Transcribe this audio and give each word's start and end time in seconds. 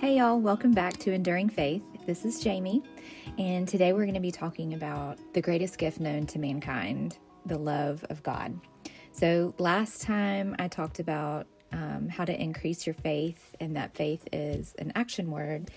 Hey, 0.00 0.16
y'all, 0.16 0.40
welcome 0.40 0.72
back 0.72 0.96
to 1.00 1.12
Enduring 1.12 1.50
Faith. 1.50 1.82
This 2.06 2.24
is 2.24 2.40
Jamie, 2.40 2.82
and 3.38 3.68
today 3.68 3.92
we're 3.92 4.06
going 4.06 4.14
to 4.14 4.18
be 4.18 4.32
talking 4.32 4.72
about 4.72 5.18
the 5.34 5.42
greatest 5.42 5.76
gift 5.76 6.00
known 6.00 6.24
to 6.28 6.38
mankind 6.38 7.18
the 7.44 7.58
love 7.58 8.02
of 8.08 8.22
God. 8.22 8.58
So, 9.12 9.54
last 9.58 10.00
time 10.00 10.56
I 10.58 10.68
talked 10.68 11.00
about 11.00 11.48
um, 11.72 12.08
how 12.08 12.24
to 12.24 12.34
increase 12.34 12.86
your 12.86 12.94
faith, 12.94 13.54
and 13.60 13.76
that 13.76 13.94
faith 13.94 14.26
is 14.32 14.74
an 14.78 14.90
action 14.94 15.30
word. 15.30 15.70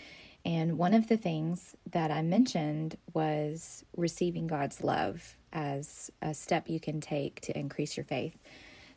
And 0.46 0.78
one 0.78 0.94
of 0.94 1.10
the 1.10 1.18
things 1.18 1.76
that 1.92 2.10
I 2.10 2.22
mentioned 2.22 2.96
was 3.14 3.84
receiving 3.98 4.48
God's 4.48 4.82
love 4.82 5.36
as 5.52 6.10
a 6.22 6.34
step 6.34 6.70
you 6.70 6.80
can 6.80 7.02
take 7.02 7.42
to 7.42 7.60
increase 7.60 7.98
your 7.98 8.06
faith. 8.06 8.38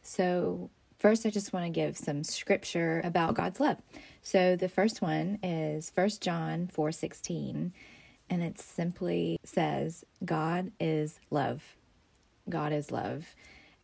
So, 0.03 0.71
First, 0.99 1.27
I 1.27 1.31
just 1.31 1.53
want 1.53 1.67
to 1.67 1.71
give 1.71 1.96
some 1.96 2.25
scripture 2.25 3.03
about 3.04 3.35
God's 3.35 3.61
love. 3.61 3.77
So 4.23 4.57
the 4.57 4.68
first 4.68 5.03
one 5.03 5.39
is 5.43 5.93
1 5.95 6.21
John 6.21 6.68
4:16, 6.68 7.73
and 8.31 8.43
it 8.43 8.59
simply 8.59 9.39
says, 9.45 10.04
God 10.25 10.73
is 10.81 11.21
love. 11.31 11.77
God 12.49 12.73
is 12.73 12.90
love. 12.90 13.35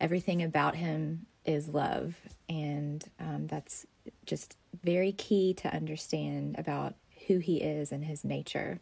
Everything 0.01 0.41
about 0.41 0.75
him 0.75 1.27
is 1.45 1.69
love, 1.69 2.15
and 2.49 3.03
um, 3.19 3.47
that's 3.47 3.85
just 4.25 4.57
very 4.83 5.11
key 5.11 5.53
to 5.53 5.73
understand 5.73 6.55
about 6.57 6.95
who 7.27 7.37
he 7.37 7.57
is 7.57 7.91
and 7.91 8.03
his 8.03 8.23
nature. 8.23 8.79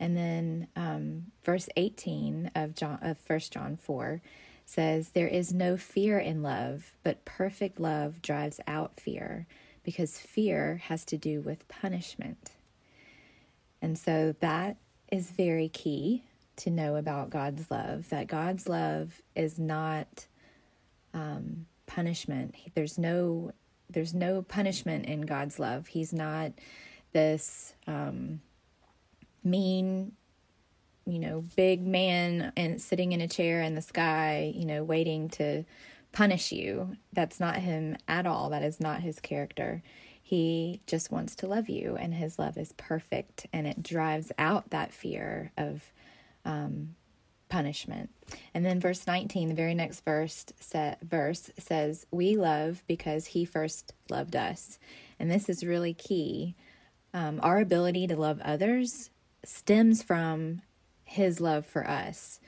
And 0.00 0.16
then 0.16 0.66
um, 0.76 1.26
verse 1.44 1.68
18 1.76 2.50
of 2.54 2.74
John 2.74 2.98
of 3.02 3.18
1 3.26 3.38
John 3.50 3.76
4 3.76 4.20
says, 4.70 5.10
There 5.10 5.26
is 5.26 5.52
no 5.52 5.76
fear 5.76 6.18
in 6.18 6.42
love, 6.42 6.92
but 7.02 7.24
perfect 7.24 7.80
love 7.80 8.22
drives 8.22 8.60
out 8.66 9.00
fear 9.00 9.46
because 9.82 10.18
fear 10.18 10.80
has 10.84 11.04
to 11.06 11.18
do 11.18 11.40
with 11.40 11.66
punishment. 11.68 12.52
And 13.82 13.98
so 13.98 14.34
that 14.40 14.76
is 15.10 15.30
very 15.32 15.68
key 15.68 16.22
to 16.56 16.70
know 16.70 16.96
about 16.96 17.30
God's 17.30 17.70
love 17.70 18.10
that 18.10 18.26
God's 18.26 18.68
love 18.68 19.22
is 19.34 19.58
not 19.58 20.26
um, 21.14 21.66
punishment. 21.86 22.54
There's 22.74 22.98
no 22.98 23.52
there's 23.88 24.14
no 24.14 24.42
punishment 24.42 25.06
in 25.06 25.22
God's 25.22 25.58
love. 25.58 25.88
He's 25.88 26.12
not 26.12 26.52
this 27.12 27.74
um, 27.88 28.40
mean 29.42 30.12
you 31.10 31.18
know, 31.18 31.44
big 31.56 31.86
man 31.86 32.52
and 32.56 32.80
sitting 32.80 33.12
in 33.12 33.20
a 33.20 33.28
chair 33.28 33.62
in 33.62 33.74
the 33.74 33.82
sky, 33.82 34.52
you 34.54 34.64
know, 34.64 34.84
waiting 34.84 35.28
to 35.30 35.64
punish 36.12 36.52
you. 36.52 36.96
That's 37.12 37.40
not 37.40 37.56
him 37.56 37.96
at 38.08 38.26
all. 38.26 38.50
That 38.50 38.62
is 38.62 38.80
not 38.80 39.00
his 39.00 39.20
character. 39.20 39.82
He 40.22 40.80
just 40.86 41.10
wants 41.10 41.34
to 41.36 41.46
love 41.46 41.68
you, 41.68 41.96
and 41.96 42.14
his 42.14 42.38
love 42.38 42.56
is 42.56 42.72
perfect, 42.76 43.46
and 43.52 43.66
it 43.66 43.82
drives 43.82 44.30
out 44.38 44.70
that 44.70 44.92
fear 44.92 45.50
of 45.56 45.92
um, 46.44 46.94
punishment. 47.48 48.10
And 48.54 48.64
then 48.64 48.80
verse 48.80 49.06
19, 49.06 49.48
the 49.48 49.54
very 49.54 49.74
next 49.74 50.04
verse, 50.04 50.46
set, 50.58 51.00
verse 51.02 51.50
says, 51.58 52.06
We 52.10 52.36
love 52.36 52.84
because 52.86 53.26
he 53.26 53.44
first 53.44 53.92
loved 54.08 54.36
us. 54.36 54.78
And 55.18 55.30
this 55.30 55.48
is 55.48 55.64
really 55.64 55.92
key. 55.92 56.54
Um, 57.12 57.40
our 57.42 57.58
ability 57.58 58.06
to 58.06 58.16
love 58.16 58.40
others 58.40 59.10
stems 59.44 60.02
from 60.02 60.62
his 61.10 61.40
love 61.40 61.66
for 61.66 61.84
us. 61.88 62.38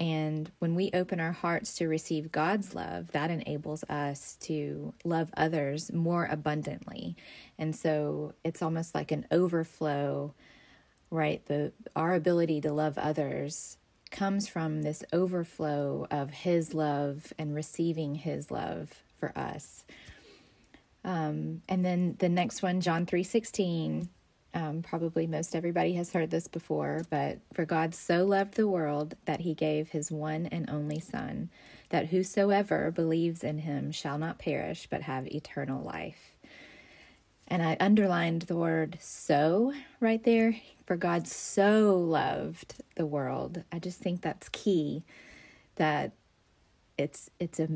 And 0.00 0.50
when 0.58 0.74
we 0.74 0.90
open 0.92 1.20
our 1.20 1.30
hearts 1.30 1.74
to 1.74 1.86
receive 1.86 2.32
God's 2.32 2.74
love, 2.74 3.12
that 3.12 3.30
enables 3.30 3.84
us 3.84 4.36
to 4.40 4.92
love 5.04 5.30
others 5.36 5.92
more 5.92 6.26
abundantly. 6.28 7.14
And 7.56 7.76
so 7.76 8.34
it's 8.42 8.62
almost 8.62 8.96
like 8.96 9.12
an 9.12 9.26
overflow, 9.30 10.34
right? 11.10 11.46
The 11.46 11.72
our 11.94 12.14
ability 12.14 12.62
to 12.62 12.72
love 12.72 12.98
others 12.98 13.78
comes 14.10 14.48
from 14.48 14.82
this 14.82 15.04
overflow 15.12 16.08
of 16.10 16.30
his 16.30 16.74
love 16.74 17.32
and 17.38 17.54
receiving 17.54 18.16
his 18.16 18.50
love 18.50 18.90
for 19.20 19.32
us. 19.38 19.84
Um, 21.04 21.62
and 21.68 21.84
then 21.84 22.16
the 22.18 22.28
next 22.28 22.60
one, 22.60 22.80
John 22.80 23.06
3:16, 23.06 24.08
um, 24.54 24.82
probably 24.82 25.26
most 25.26 25.54
everybody 25.54 25.94
has 25.94 26.12
heard 26.12 26.30
this 26.30 26.48
before, 26.48 27.04
but 27.10 27.38
for 27.52 27.64
God 27.64 27.94
so 27.94 28.24
loved 28.24 28.54
the 28.54 28.68
world 28.68 29.14
that 29.24 29.40
he 29.40 29.54
gave 29.54 29.90
his 29.90 30.10
one 30.10 30.46
and 30.46 30.68
only 30.68 31.00
Son, 31.00 31.50
that 31.90 32.08
whosoever 32.08 32.90
believes 32.90 33.44
in 33.44 33.58
him 33.58 33.92
shall 33.92 34.18
not 34.18 34.38
perish 34.38 34.88
but 34.90 35.02
have 35.02 35.26
eternal 35.28 35.82
life. 35.82 36.34
And 37.46 37.62
I 37.62 37.76
underlined 37.80 38.42
the 38.42 38.56
word 38.56 38.98
so 39.00 39.72
right 39.98 40.22
there. 40.22 40.56
For 40.86 40.96
God 40.96 41.26
so 41.26 41.96
loved 41.96 42.82
the 42.96 43.06
world. 43.06 43.62
I 43.70 43.78
just 43.78 44.00
think 44.00 44.22
that's 44.22 44.48
key 44.48 45.04
that 45.76 46.12
it's 46.96 47.30
it's 47.38 47.58
a 47.60 47.68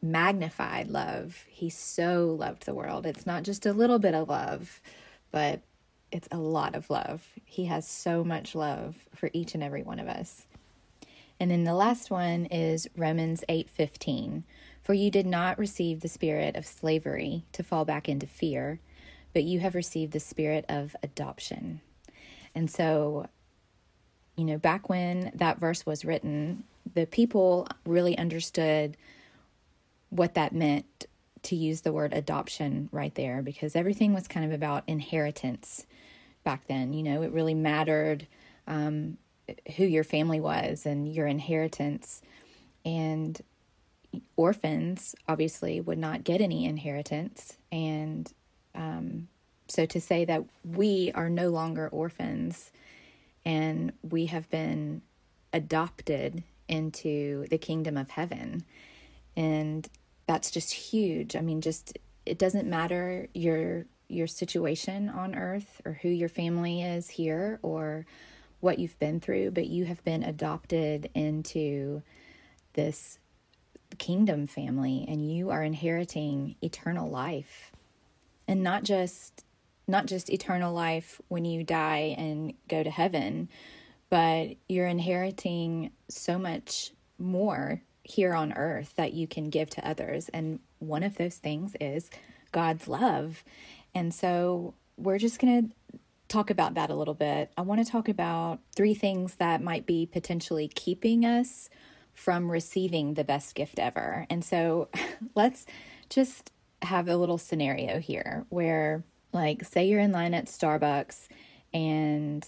magnified 0.00 0.88
love. 0.88 1.44
He 1.48 1.70
so 1.70 2.36
loved 2.38 2.66
the 2.66 2.74
world. 2.74 3.06
It's 3.06 3.26
not 3.26 3.44
just 3.44 3.66
a 3.66 3.72
little 3.72 3.98
bit 3.98 4.14
of 4.14 4.28
love, 4.28 4.80
but 5.30 5.62
it's 6.12 6.28
a 6.30 6.38
lot 6.38 6.74
of 6.74 6.90
love. 6.90 7.26
He 7.44 7.64
has 7.64 7.88
so 7.88 8.22
much 8.22 8.54
love 8.54 8.96
for 9.14 9.30
each 9.32 9.54
and 9.54 9.62
every 9.62 9.82
one 9.82 9.98
of 9.98 10.08
us. 10.08 10.46
And 11.40 11.50
then 11.50 11.64
the 11.64 11.74
last 11.74 12.10
one 12.10 12.46
is 12.46 12.88
Romans 12.96 13.42
8:15. 13.48 14.44
For 14.82 14.94
you 14.94 15.10
did 15.10 15.26
not 15.26 15.58
receive 15.58 16.00
the 16.00 16.08
spirit 16.08 16.54
of 16.54 16.66
slavery 16.66 17.44
to 17.52 17.62
fall 17.62 17.84
back 17.84 18.08
into 18.08 18.26
fear, 18.26 18.80
but 19.32 19.44
you 19.44 19.60
have 19.60 19.74
received 19.74 20.12
the 20.12 20.20
spirit 20.20 20.64
of 20.68 20.94
adoption. 21.02 21.80
And 22.54 22.70
so, 22.70 23.26
you 24.36 24.44
know, 24.44 24.58
back 24.58 24.88
when 24.88 25.32
that 25.34 25.58
verse 25.58 25.86
was 25.86 26.04
written, 26.04 26.64
the 26.94 27.06
people 27.06 27.66
really 27.86 28.18
understood 28.18 28.96
what 30.10 30.34
that 30.34 30.52
meant 30.52 31.06
to 31.42 31.56
use 31.56 31.80
the 31.80 31.92
word 31.92 32.12
adoption 32.12 32.88
right 32.92 33.14
there 33.14 33.42
because 33.42 33.74
everything 33.74 34.12
was 34.12 34.28
kind 34.28 34.46
of 34.46 34.52
about 34.52 34.84
inheritance 34.86 35.86
back 36.44 36.66
then. 36.66 36.92
You 36.92 37.02
know, 37.02 37.22
it 37.22 37.32
really 37.32 37.54
mattered 37.54 38.26
um, 38.66 39.18
who 39.76 39.84
your 39.84 40.04
family 40.04 40.40
was 40.40 40.86
and 40.86 41.12
your 41.12 41.26
inheritance. 41.26 42.22
And 42.84 43.40
orphans 44.36 45.14
obviously 45.28 45.80
would 45.80 45.98
not 45.98 46.24
get 46.24 46.40
any 46.40 46.64
inheritance. 46.64 47.56
And 47.70 48.32
um, 48.74 49.28
so 49.68 49.86
to 49.86 50.00
say 50.00 50.24
that 50.24 50.44
we 50.64 51.12
are 51.14 51.30
no 51.30 51.50
longer 51.50 51.88
orphans 51.88 52.70
and 53.44 53.92
we 54.02 54.26
have 54.26 54.48
been 54.50 55.02
adopted 55.52 56.42
into 56.68 57.46
the 57.50 57.58
kingdom 57.58 57.96
of 57.96 58.10
heaven. 58.10 58.64
And 59.36 59.88
that's 60.26 60.50
just 60.50 60.72
huge. 60.72 61.36
I 61.36 61.40
mean, 61.40 61.60
just 61.60 61.98
it 62.24 62.38
doesn't 62.38 62.68
matter 62.68 63.28
your 63.34 63.86
your 64.12 64.26
situation 64.26 65.08
on 65.08 65.34
earth 65.34 65.80
or 65.84 65.94
who 66.02 66.08
your 66.08 66.28
family 66.28 66.82
is 66.82 67.10
here 67.10 67.58
or 67.62 68.06
what 68.60 68.78
you've 68.78 68.98
been 68.98 69.20
through, 69.20 69.50
but 69.50 69.66
you 69.66 69.84
have 69.84 70.02
been 70.04 70.22
adopted 70.22 71.10
into 71.14 72.02
this 72.74 73.18
kingdom 73.98 74.46
family 74.46 75.04
and 75.08 75.30
you 75.30 75.50
are 75.50 75.62
inheriting 75.62 76.56
eternal 76.62 77.10
life. 77.10 77.72
And 78.48 78.62
not 78.62 78.84
just 78.84 79.44
not 79.88 80.06
just 80.06 80.30
eternal 80.30 80.72
life 80.72 81.20
when 81.28 81.44
you 81.44 81.64
die 81.64 82.14
and 82.16 82.54
go 82.68 82.82
to 82.82 82.90
heaven, 82.90 83.48
but 84.08 84.56
you're 84.68 84.86
inheriting 84.86 85.90
so 86.08 86.38
much 86.38 86.92
more 87.18 87.82
here 88.04 88.34
on 88.34 88.52
earth 88.52 88.94
that 88.96 89.12
you 89.12 89.26
can 89.26 89.50
give 89.50 89.70
to 89.70 89.86
others. 89.88 90.28
And 90.32 90.60
one 90.78 91.02
of 91.02 91.16
those 91.16 91.36
things 91.36 91.74
is 91.80 92.10
God's 92.52 92.86
love. 92.86 93.42
And 93.94 94.12
so 94.12 94.74
we're 94.96 95.18
just 95.18 95.38
going 95.38 95.70
to 95.70 95.98
talk 96.28 96.50
about 96.50 96.74
that 96.74 96.90
a 96.90 96.94
little 96.94 97.14
bit. 97.14 97.52
I 97.56 97.62
want 97.62 97.84
to 97.84 97.90
talk 97.90 98.08
about 98.08 98.60
three 98.74 98.94
things 98.94 99.34
that 99.36 99.62
might 99.62 99.86
be 99.86 100.06
potentially 100.06 100.68
keeping 100.68 101.26
us 101.26 101.68
from 102.14 102.50
receiving 102.50 103.14
the 103.14 103.24
best 103.24 103.54
gift 103.54 103.78
ever. 103.78 104.26
And 104.30 104.44
so 104.44 104.88
let's 105.34 105.66
just 106.08 106.50
have 106.82 107.08
a 107.08 107.16
little 107.16 107.38
scenario 107.38 107.98
here 107.98 108.46
where, 108.48 109.04
like, 109.32 109.64
say 109.64 109.86
you're 109.86 110.00
in 110.00 110.12
line 110.12 110.34
at 110.34 110.46
Starbucks 110.46 111.28
and 111.72 112.46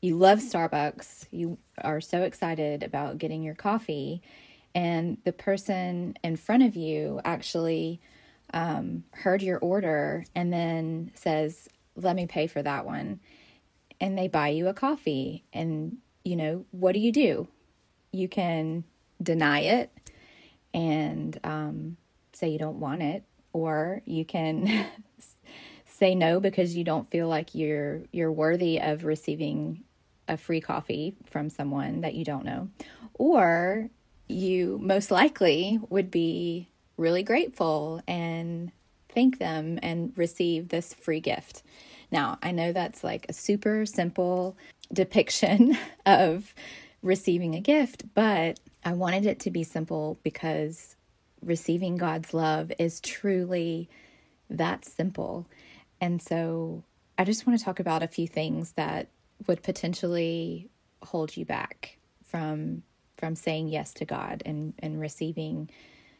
you 0.00 0.16
love 0.16 0.40
Starbucks, 0.40 1.26
you 1.30 1.58
are 1.78 2.00
so 2.00 2.22
excited 2.22 2.82
about 2.82 3.18
getting 3.18 3.42
your 3.42 3.54
coffee, 3.54 4.20
and 4.74 5.18
the 5.24 5.32
person 5.32 6.16
in 6.24 6.36
front 6.36 6.62
of 6.64 6.76
you 6.76 7.20
actually 7.24 8.00
um, 8.52 9.04
heard 9.12 9.42
your 9.42 9.58
order 9.58 10.24
and 10.34 10.52
then 10.52 11.10
says, 11.14 11.68
let 11.96 12.16
me 12.16 12.26
pay 12.26 12.46
for 12.46 12.62
that 12.62 12.86
one. 12.86 13.20
And 14.00 14.18
they 14.18 14.28
buy 14.28 14.48
you 14.48 14.68
a 14.68 14.74
coffee. 14.74 15.44
And, 15.52 15.98
you 16.24 16.36
know, 16.36 16.64
what 16.70 16.92
do 16.92 16.98
you 16.98 17.12
do? 17.12 17.48
You 18.12 18.28
can 18.28 18.84
deny 19.22 19.60
it 19.60 19.90
and 20.74 21.38
um, 21.44 21.96
say 22.32 22.48
you 22.48 22.58
don't 22.58 22.80
want 22.80 23.02
it, 23.02 23.24
or 23.52 24.02
you 24.04 24.24
can 24.24 24.86
say 25.86 26.14
no 26.14 26.40
because 26.40 26.74
you 26.76 26.84
don't 26.84 27.10
feel 27.10 27.28
like 27.28 27.54
you're 27.54 28.02
you're 28.12 28.32
worthy 28.32 28.80
of 28.80 29.04
receiving 29.04 29.84
a 30.28 30.36
free 30.36 30.60
coffee 30.60 31.14
from 31.26 31.50
someone 31.50 32.00
that 32.00 32.14
you 32.14 32.24
don't 32.24 32.44
know 32.44 32.68
or 33.14 33.88
you 34.28 34.78
most 34.80 35.10
likely 35.10 35.78
would 35.90 36.10
be 36.10 36.68
really 37.02 37.22
grateful 37.22 38.00
and 38.06 38.72
thank 39.10 39.38
them 39.38 39.78
and 39.82 40.12
receive 40.16 40.68
this 40.68 40.94
free 40.94 41.20
gift. 41.20 41.62
Now, 42.10 42.38
I 42.42 42.52
know 42.52 42.72
that's 42.72 43.04
like 43.04 43.26
a 43.28 43.32
super 43.32 43.84
simple 43.84 44.56
depiction 44.92 45.76
of 46.06 46.54
receiving 47.02 47.54
a 47.54 47.60
gift, 47.60 48.04
but 48.14 48.60
I 48.84 48.92
wanted 48.92 49.26
it 49.26 49.40
to 49.40 49.50
be 49.50 49.64
simple 49.64 50.18
because 50.22 50.96
receiving 51.42 51.96
God's 51.96 52.32
love 52.32 52.72
is 52.78 53.00
truly 53.00 53.88
that 54.48 54.84
simple. 54.84 55.46
And 56.00 56.22
so 56.22 56.84
I 57.18 57.24
just 57.24 57.46
want 57.46 57.58
to 57.58 57.64
talk 57.64 57.80
about 57.80 58.02
a 58.02 58.08
few 58.08 58.28
things 58.28 58.72
that 58.72 59.08
would 59.46 59.62
potentially 59.62 60.68
hold 61.02 61.36
you 61.36 61.44
back 61.44 61.98
from 62.24 62.82
from 63.16 63.36
saying 63.36 63.68
yes 63.68 63.92
to 63.94 64.04
God 64.04 64.42
and 64.46 64.74
and 64.78 65.00
receiving 65.00 65.68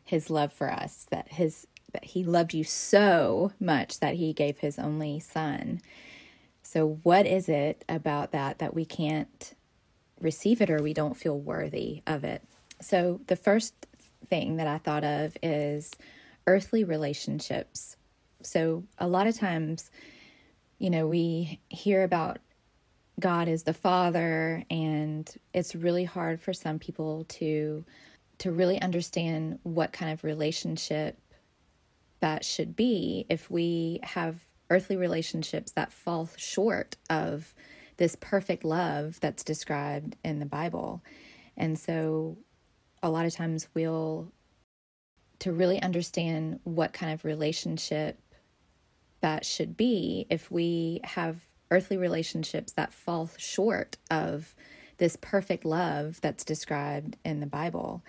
his 0.04 0.30
love 0.30 0.52
for 0.52 0.70
us 0.70 1.06
that 1.10 1.28
his 1.28 1.66
that 1.92 2.04
he 2.04 2.24
loved 2.24 2.54
you 2.54 2.64
so 2.64 3.52
much 3.60 4.00
that 4.00 4.14
he 4.14 4.32
gave 4.32 4.58
his 4.58 4.78
only 4.78 5.20
son. 5.20 5.80
So 6.62 6.98
what 7.02 7.26
is 7.26 7.48
it 7.48 7.84
about 7.88 8.32
that 8.32 8.58
that 8.60 8.74
we 8.74 8.86
can't 8.86 9.54
receive 10.20 10.62
it 10.62 10.70
or 10.70 10.82
we 10.82 10.94
don't 10.94 11.16
feel 11.16 11.38
worthy 11.38 12.02
of 12.06 12.24
it? 12.24 12.42
So 12.80 13.20
the 13.26 13.36
first 13.36 13.74
thing 14.26 14.56
that 14.56 14.66
I 14.66 14.78
thought 14.78 15.04
of 15.04 15.36
is 15.42 15.90
earthly 16.46 16.84
relationships. 16.84 17.96
So 18.42 18.84
a 18.98 19.06
lot 19.06 19.26
of 19.26 19.36
times, 19.36 19.90
you 20.78 20.88
know, 20.88 21.06
we 21.06 21.60
hear 21.68 22.02
about 22.02 22.38
God 23.20 23.48
as 23.48 23.64
the 23.64 23.74
Father, 23.74 24.64
and 24.70 25.30
it's 25.52 25.74
really 25.74 26.04
hard 26.04 26.40
for 26.40 26.52
some 26.52 26.78
people 26.78 27.24
to 27.28 27.84
to 28.42 28.50
really 28.50 28.82
understand 28.82 29.60
what 29.62 29.92
kind 29.92 30.10
of 30.10 30.24
relationship 30.24 31.16
that 32.18 32.44
should 32.44 32.74
be 32.74 33.24
if 33.28 33.48
we 33.48 34.00
have 34.02 34.36
earthly 34.68 34.96
relationships 34.96 35.70
that 35.70 35.92
fall 35.92 36.28
short 36.36 36.96
of 37.08 37.54
this 37.98 38.16
perfect 38.18 38.64
love 38.64 39.20
that's 39.20 39.44
described 39.44 40.16
in 40.24 40.40
the 40.40 40.44
Bible. 40.44 41.04
And 41.56 41.78
so 41.78 42.36
a 43.00 43.10
lot 43.10 43.26
of 43.26 43.32
times 43.32 43.68
we'll 43.74 44.32
to 45.38 45.52
really 45.52 45.80
understand 45.80 46.58
what 46.64 46.92
kind 46.92 47.12
of 47.12 47.24
relationship 47.24 48.18
that 49.20 49.44
should 49.44 49.76
be 49.76 50.26
if 50.30 50.50
we 50.50 51.00
have 51.04 51.36
earthly 51.70 51.96
relationships 51.96 52.72
that 52.72 52.92
fall 52.92 53.30
short 53.36 53.98
of 54.10 54.52
this 54.98 55.16
perfect 55.20 55.64
love 55.64 56.20
that's 56.20 56.42
described 56.42 57.16
in 57.24 57.38
the 57.38 57.46
Bible. 57.46 58.02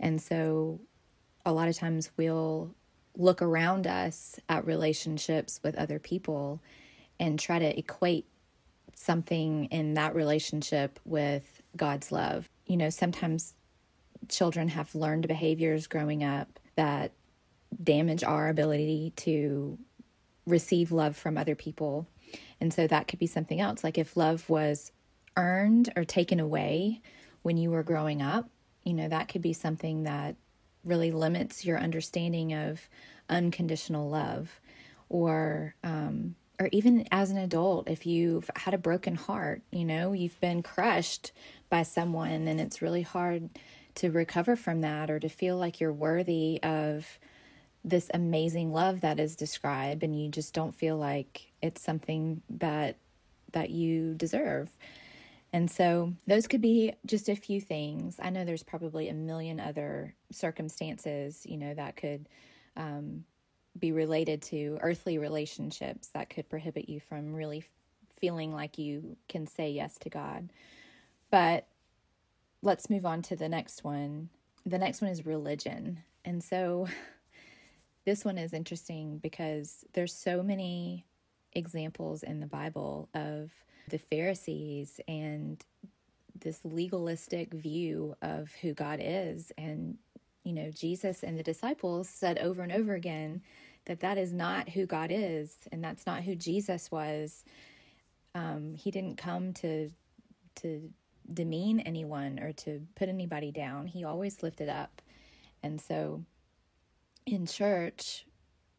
And 0.00 0.20
so 0.20 0.80
a 1.44 1.52
lot 1.52 1.68
of 1.68 1.76
times 1.76 2.10
we'll 2.16 2.74
look 3.16 3.42
around 3.42 3.86
us 3.86 4.38
at 4.48 4.66
relationships 4.66 5.60
with 5.62 5.76
other 5.76 5.98
people 5.98 6.60
and 7.20 7.38
try 7.38 7.58
to 7.58 7.78
equate 7.78 8.26
something 8.94 9.66
in 9.66 9.94
that 9.94 10.14
relationship 10.14 10.98
with 11.04 11.62
God's 11.76 12.10
love. 12.10 12.48
You 12.66 12.76
know, 12.76 12.90
sometimes 12.90 13.54
children 14.28 14.68
have 14.68 14.94
learned 14.94 15.28
behaviors 15.28 15.86
growing 15.86 16.24
up 16.24 16.58
that 16.76 17.12
damage 17.82 18.24
our 18.24 18.48
ability 18.48 19.12
to 19.16 19.78
receive 20.46 20.92
love 20.92 21.16
from 21.16 21.36
other 21.36 21.54
people 21.54 22.06
and 22.60 22.72
so 22.72 22.86
that 22.86 23.08
could 23.08 23.18
be 23.18 23.26
something 23.26 23.60
else. 23.60 23.84
Like 23.84 23.98
if 23.98 24.16
love 24.16 24.48
was 24.48 24.92
earned 25.36 25.92
or 25.96 26.04
taken 26.04 26.40
away 26.40 27.00
when 27.42 27.56
you 27.56 27.70
were 27.70 27.82
growing 27.82 28.22
up, 28.22 28.48
you 28.84 28.94
know, 28.94 29.08
that 29.08 29.28
could 29.28 29.42
be 29.42 29.52
something 29.52 30.04
that 30.04 30.36
really 30.84 31.10
limits 31.10 31.64
your 31.64 31.78
understanding 31.78 32.52
of 32.52 32.88
unconditional 33.28 34.08
love. 34.08 34.60
Or, 35.08 35.74
um, 35.82 36.34
or 36.60 36.68
even 36.72 37.06
as 37.10 37.30
an 37.30 37.38
adult, 37.38 37.88
if 37.88 38.06
you've 38.06 38.50
had 38.56 38.74
a 38.74 38.78
broken 38.78 39.16
heart, 39.16 39.62
you 39.70 39.84
know, 39.84 40.12
you've 40.12 40.40
been 40.40 40.62
crushed 40.62 41.32
by 41.68 41.82
someone 41.82 42.46
and 42.46 42.60
it's 42.60 42.82
really 42.82 43.02
hard 43.02 43.50
to 43.96 44.10
recover 44.10 44.56
from 44.56 44.80
that 44.80 45.10
or 45.10 45.18
to 45.20 45.28
feel 45.28 45.56
like 45.56 45.80
you're 45.80 45.92
worthy 45.92 46.60
of 46.62 47.18
this 47.84 48.10
amazing 48.14 48.72
love 48.72 49.02
that 49.02 49.20
is 49.20 49.36
described 49.36 50.02
and 50.02 50.20
you 50.20 50.28
just 50.28 50.54
don't 50.54 50.74
feel 50.74 50.96
like 50.96 51.52
it's 51.60 51.82
something 51.82 52.40
that 52.48 52.96
that 53.52 53.70
you 53.70 54.14
deserve. 54.14 54.70
And 55.54 55.70
so 55.70 56.12
those 56.26 56.48
could 56.48 56.60
be 56.60 56.94
just 57.06 57.28
a 57.28 57.36
few 57.36 57.60
things. 57.60 58.16
I 58.20 58.30
know 58.30 58.44
there's 58.44 58.64
probably 58.64 59.08
a 59.08 59.14
million 59.14 59.60
other 59.60 60.16
circumstances, 60.32 61.46
you 61.48 61.56
know, 61.56 61.72
that 61.74 61.94
could 61.94 62.28
um, 62.76 63.22
be 63.78 63.92
related 63.92 64.42
to 64.42 64.78
earthly 64.80 65.16
relationships 65.16 66.08
that 66.08 66.28
could 66.28 66.48
prohibit 66.48 66.88
you 66.88 66.98
from 66.98 67.32
really 67.32 67.62
feeling 68.18 68.52
like 68.52 68.78
you 68.78 69.16
can 69.28 69.46
say 69.46 69.70
yes 69.70 69.96
to 69.98 70.10
God. 70.10 70.50
But 71.30 71.68
let's 72.60 72.90
move 72.90 73.06
on 73.06 73.22
to 73.22 73.36
the 73.36 73.48
next 73.48 73.84
one. 73.84 74.30
The 74.66 74.78
next 74.78 75.02
one 75.02 75.12
is 75.12 75.24
religion. 75.24 76.02
And 76.24 76.42
so 76.42 76.88
this 78.04 78.24
one 78.24 78.38
is 78.38 78.54
interesting 78.54 79.18
because 79.18 79.84
there's 79.92 80.12
so 80.12 80.42
many 80.42 81.06
examples 81.52 82.24
in 82.24 82.40
the 82.40 82.46
Bible 82.48 83.08
of 83.14 83.52
the 83.88 83.98
Pharisees 83.98 85.00
and 85.06 85.64
this 86.38 86.60
legalistic 86.64 87.52
view 87.52 88.16
of 88.22 88.52
who 88.60 88.72
God 88.74 89.00
is. 89.02 89.52
And 89.56 89.98
you 90.44 90.52
know 90.52 90.70
Jesus 90.70 91.22
and 91.22 91.38
the 91.38 91.42
disciples 91.42 92.08
said 92.08 92.38
over 92.38 92.62
and 92.62 92.72
over 92.72 92.94
again 92.94 93.42
that 93.86 94.00
that 94.00 94.18
is 94.18 94.32
not 94.32 94.68
who 94.68 94.86
God 94.86 95.10
is 95.12 95.56
and 95.72 95.82
that's 95.82 96.06
not 96.06 96.22
who 96.22 96.34
Jesus 96.34 96.90
was. 96.90 97.44
Um, 98.34 98.74
he 98.74 98.90
didn't 98.90 99.16
come 99.16 99.52
to 99.54 99.90
to 100.56 100.90
demean 101.32 101.80
anyone 101.80 102.38
or 102.38 102.52
to 102.52 102.82
put 102.94 103.08
anybody 103.08 103.50
down. 103.50 103.86
He 103.86 104.04
always 104.04 104.42
lifted 104.42 104.68
up. 104.68 105.00
And 105.62 105.80
so 105.80 106.22
in 107.26 107.46
church, 107.46 108.26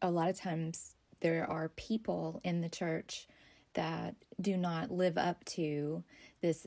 a 0.00 0.10
lot 0.10 0.28
of 0.28 0.38
times 0.38 0.94
there 1.20 1.48
are 1.50 1.68
people 1.70 2.40
in 2.44 2.60
the 2.60 2.68
church 2.68 3.26
that 3.76 4.16
do 4.40 4.58
not 4.58 4.90
live 4.90 5.16
up 5.16 5.44
to 5.44 6.04
this, 6.42 6.66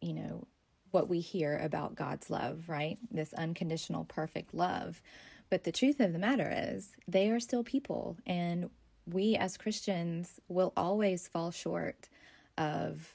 you 0.00 0.14
know, 0.14 0.48
what 0.90 1.08
we 1.08 1.20
hear 1.20 1.58
about 1.58 1.94
God's 1.94 2.30
love, 2.30 2.64
right? 2.68 2.98
This 3.10 3.32
unconditional, 3.34 4.04
perfect 4.04 4.54
love. 4.54 5.02
But 5.50 5.64
the 5.64 5.72
truth 5.72 6.00
of 6.00 6.12
the 6.12 6.18
matter 6.18 6.50
is, 6.52 6.96
they 7.06 7.30
are 7.30 7.40
still 7.40 7.62
people, 7.62 8.16
and 8.26 8.70
we 9.06 9.36
as 9.36 9.56
Christians 9.56 10.40
will 10.48 10.72
always 10.76 11.28
fall 11.28 11.50
short 11.50 12.08
of 12.56 13.14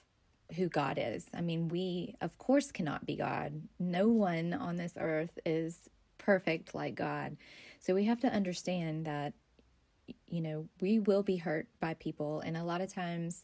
who 0.56 0.68
God 0.68 1.00
is. 1.02 1.26
I 1.34 1.42
mean, 1.42 1.68
we, 1.70 2.16
of 2.22 2.38
course, 2.38 2.72
cannot 2.72 3.06
be 3.06 3.16
God. 3.16 3.62
No 3.80 4.08
one 4.10 4.54
on 4.54 4.76
this 4.76 4.94
earth 5.00 5.40
is 5.46 5.90
perfect 6.18 6.76
like 6.76 6.96
God. 6.96 7.38
So 7.80 7.94
we 7.94 8.06
have 8.06 8.20
to 8.22 8.28
understand 8.28 9.06
that, 9.06 9.34
you 10.28 10.42
know, 10.42 10.68
we 10.82 11.00
will 11.00 11.24
be 11.24 11.38
hurt 11.38 11.68
by 11.80 11.94
people. 11.96 12.42
And 12.42 12.58
a 12.58 12.64
lot 12.64 12.82
of 12.82 12.94
times 12.94 13.44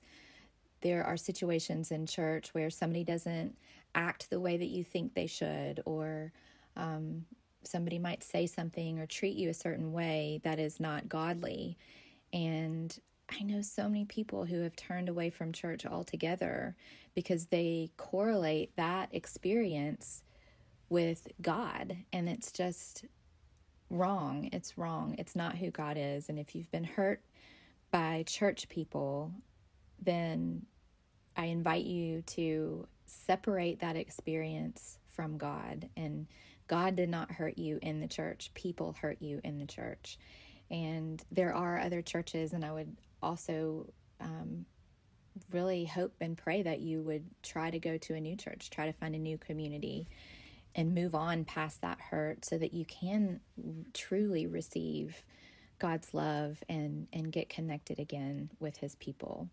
there 0.81 1.03
are 1.03 1.17
situations 1.17 1.91
in 1.91 2.05
church 2.05 2.53
where 2.53 2.69
somebody 2.69 3.03
doesn't 3.03 3.57
act 3.93 4.29
the 4.29 4.39
way 4.39 4.57
that 4.57 4.67
you 4.67 4.83
think 4.83 5.13
they 5.13 5.27
should, 5.27 5.81
or 5.85 6.31
um, 6.75 7.25
somebody 7.63 7.97
might 7.97 8.23
say 8.23 8.45
something 8.45 8.99
or 8.99 9.05
treat 9.05 9.35
you 9.35 9.49
a 9.49 9.53
certain 9.53 9.93
way 9.93 10.41
that 10.43 10.59
is 10.59 10.79
not 10.79 11.09
godly. 11.09 11.77
And 12.33 12.95
I 13.29 13.43
know 13.43 13.61
so 13.61 13.89
many 13.89 14.05
people 14.05 14.45
who 14.45 14.61
have 14.61 14.75
turned 14.75 15.09
away 15.09 15.29
from 15.29 15.51
church 15.51 15.85
altogether 15.85 16.75
because 17.15 17.47
they 17.47 17.89
correlate 17.97 18.75
that 18.75 19.09
experience 19.11 20.21
with 20.89 21.27
God. 21.41 21.97
And 22.13 22.29
it's 22.29 22.51
just 22.51 23.05
wrong. 23.89 24.49
It's 24.51 24.77
wrong. 24.77 25.15
It's 25.17 25.35
not 25.35 25.57
who 25.57 25.71
God 25.71 25.97
is. 25.99 26.29
And 26.29 26.39
if 26.39 26.55
you've 26.55 26.71
been 26.71 26.83
hurt 26.83 27.21
by 27.91 28.23
church 28.27 28.67
people, 28.69 29.31
then 30.01 30.65
I 31.37 31.45
invite 31.45 31.85
you 31.85 32.21
to 32.21 32.87
separate 33.05 33.79
that 33.79 33.95
experience 33.95 34.97
from 35.07 35.37
God. 35.37 35.89
And 35.95 36.27
God 36.67 36.95
did 36.95 37.09
not 37.09 37.31
hurt 37.31 37.57
you 37.57 37.79
in 37.81 37.99
the 37.99 38.07
church, 38.07 38.51
people 38.53 38.95
hurt 38.99 39.21
you 39.21 39.39
in 39.43 39.59
the 39.59 39.65
church. 39.65 40.17
And 40.71 41.23
there 41.31 41.53
are 41.53 41.79
other 41.79 42.01
churches, 42.01 42.53
and 42.53 42.65
I 42.65 42.71
would 42.71 42.97
also 43.21 43.87
um, 44.19 44.65
really 45.51 45.85
hope 45.85 46.13
and 46.21 46.37
pray 46.37 46.63
that 46.63 46.79
you 46.79 47.01
would 47.03 47.25
try 47.43 47.69
to 47.69 47.79
go 47.79 47.97
to 47.97 48.15
a 48.15 48.19
new 48.19 48.35
church, 48.35 48.69
try 48.71 48.87
to 48.87 48.93
find 48.93 49.13
a 49.13 49.19
new 49.19 49.37
community 49.37 50.07
and 50.75 50.93
move 50.93 51.15
on 51.15 51.45
past 51.45 51.81
that 51.81 51.99
hurt 51.99 52.45
so 52.45 52.57
that 52.57 52.73
you 52.73 52.85
can 52.85 53.39
truly 53.93 54.45
receive 54.45 55.23
God's 55.79 56.13
love 56.13 56.61
and 56.69 57.07
and 57.13 57.31
get 57.31 57.49
connected 57.49 57.99
again 57.99 58.49
with 58.59 58.77
His 58.77 58.95
people. 58.95 59.49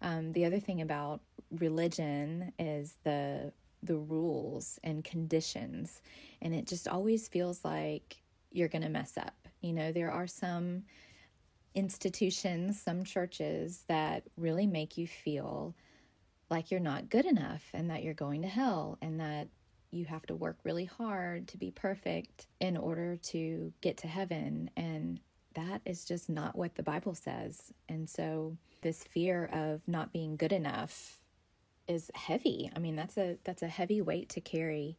Um, 0.00 0.32
the 0.32 0.44
other 0.44 0.58
thing 0.58 0.80
about 0.80 1.20
religion 1.50 2.52
is 2.58 2.96
the 3.04 3.52
the 3.82 3.96
rules 3.96 4.78
and 4.82 5.04
conditions, 5.04 6.00
and 6.40 6.54
it 6.54 6.66
just 6.66 6.88
always 6.88 7.28
feels 7.28 7.64
like 7.64 8.22
you're 8.50 8.68
going 8.68 8.82
to 8.82 8.88
mess 8.88 9.16
up. 9.16 9.48
You 9.60 9.72
know, 9.72 9.92
there 9.92 10.10
are 10.10 10.26
some 10.26 10.84
institutions, 11.74 12.80
some 12.80 13.04
churches 13.04 13.84
that 13.88 14.24
really 14.36 14.66
make 14.66 14.98
you 14.98 15.06
feel 15.06 15.74
like 16.50 16.70
you're 16.70 16.80
not 16.80 17.08
good 17.08 17.24
enough 17.24 17.62
and 17.72 17.88
that 17.90 18.02
you're 18.02 18.12
going 18.12 18.42
to 18.42 18.48
hell 18.48 18.98
and 19.00 19.18
that 19.20 19.48
you 19.92 20.06
have 20.06 20.26
to 20.26 20.34
work 20.34 20.56
really 20.64 20.86
hard 20.86 21.46
to 21.48 21.58
be 21.58 21.70
perfect 21.70 22.46
in 22.60 22.76
order 22.76 23.16
to 23.16 23.72
get 23.82 23.98
to 23.98 24.08
heaven. 24.08 24.70
And 24.76 25.20
that 25.54 25.82
is 25.84 26.04
just 26.04 26.30
not 26.30 26.56
what 26.56 26.74
the 26.74 26.82
Bible 26.82 27.14
says. 27.14 27.72
And 27.88 28.08
so 28.08 28.56
this 28.80 29.04
fear 29.04 29.50
of 29.52 29.82
not 29.86 30.12
being 30.12 30.36
good 30.36 30.52
enough 30.52 31.20
is 31.86 32.10
heavy. 32.14 32.70
I 32.74 32.78
mean, 32.78 32.96
that's 32.96 33.18
a 33.18 33.36
that's 33.44 33.62
a 33.62 33.68
heavy 33.68 34.00
weight 34.00 34.30
to 34.30 34.40
carry. 34.40 34.96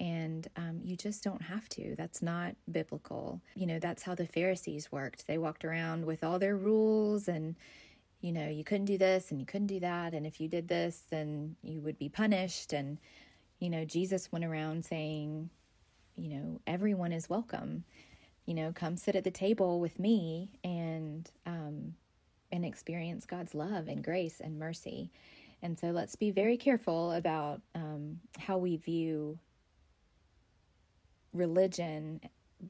And 0.00 0.46
um, 0.56 0.80
you 0.84 0.94
just 0.94 1.24
don't 1.24 1.42
have 1.42 1.68
to. 1.70 1.96
That's 1.96 2.22
not 2.22 2.54
biblical. 2.70 3.40
You 3.56 3.66
know, 3.66 3.78
that's 3.80 4.02
how 4.02 4.14
the 4.14 4.26
Pharisees 4.26 4.92
worked. 4.92 5.26
They 5.26 5.38
walked 5.38 5.64
around 5.64 6.04
with 6.04 6.22
all 6.22 6.38
their 6.38 6.56
rules 6.56 7.26
and, 7.26 7.56
you 8.20 8.30
know, 8.30 8.48
you 8.48 8.62
couldn't 8.62 8.84
do 8.84 8.98
this 8.98 9.32
and 9.32 9.40
you 9.40 9.46
couldn't 9.46 9.66
do 9.66 9.80
that. 9.80 10.14
And 10.14 10.24
if 10.24 10.40
you 10.40 10.46
did 10.46 10.68
this, 10.68 11.02
then 11.10 11.56
you 11.62 11.80
would 11.80 11.98
be 11.98 12.08
punished. 12.08 12.72
And, 12.72 12.98
you 13.58 13.70
know, 13.70 13.84
Jesus 13.84 14.30
went 14.30 14.44
around 14.44 14.84
saying, 14.84 15.50
you 16.16 16.28
know, 16.28 16.60
everyone 16.66 17.12
is 17.12 17.28
welcome 17.28 17.84
you 18.48 18.54
know, 18.54 18.72
come 18.74 18.96
sit 18.96 19.14
at 19.14 19.24
the 19.24 19.30
table 19.30 19.78
with 19.78 19.98
me 19.98 20.58
and 20.64 21.30
um, 21.44 21.92
and 22.50 22.64
experience 22.64 23.26
God's 23.26 23.54
love 23.54 23.88
and 23.88 24.02
grace 24.02 24.40
and 24.40 24.58
mercy. 24.58 25.10
And 25.60 25.78
so 25.78 25.88
let's 25.88 26.16
be 26.16 26.30
very 26.30 26.56
careful 26.56 27.12
about 27.12 27.60
um, 27.74 28.20
how 28.38 28.56
we 28.56 28.78
view 28.78 29.38
religion 31.34 32.22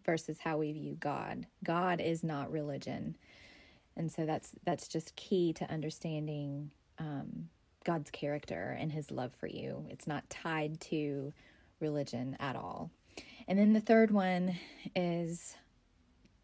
versus 0.04 0.38
how 0.40 0.56
we 0.56 0.72
view 0.72 0.96
God. 0.98 1.46
God 1.62 2.00
is 2.00 2.24
not 2.24 2.50
religion, 2.50 3.16
and 3.96 4.10
so 4.10 4.26
that's 4.26 4.56
that's 4.64 4.88
just 4.88 5.14
key 5.14 5.52
to 5.52 5.70
understanding 5.70 6.72
um, 6.98 7.50
God's 7.88 8.10
character 8.10 8.76
and 8.78 8.92
His 8.92 9.10
love 9.10 9.32
for 9.40 9.46
you. 9.46 9.86
It's 9.88 10.06
not 10.06 10.28
tied 10.28 10.78
to 10.82 11.32
religion 11.80 12.36
at 12.38 12.54
all. 12.54 12.90
And 13.48 13.58
then 13.58 13.72
the 13.72 13.80
third 13.80 14.10
one 14.10 14.58
is 14.94 15.56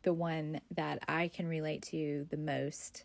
the 0.04 0.14
one 0.14 0.62
that 0.74 1.00
I 1.06 1.28
can 1.28 1.46
relate 1.46 1.82
to 1.90 2.26
the 2.30 2.38
most, 2.38 3.04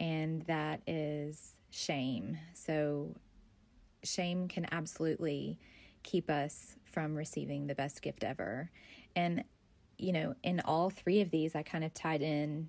and 0.00 0.40
that 0.46 0.80
is 0.86 1.52
shame. 1.70 2.38
So, 2.54 3.14
shame 4.02 4.48
can 4.48 4.66
absolutely 4.72 5.58
keep 6.02 6.30
us 6.30 6.76
from 6.86 7.14
receiving 7.14 7.66
the 7.66 7.74
best 7.74 8.00
gift 8.00 8.24
ever. 8.24 8.70
And, 9.14 9.44
you 9.98 10.12
know, 10.12 10.34
in 10.42 10.60
all 10.60 10.88
three 10.88 11.20
of 11.20 11.30
these, 11.30 11.54
I 11.54 11.62
kind 11.62 11.84
of 11.84 11.92
tied 11.92 12.22
in 12.22 12.68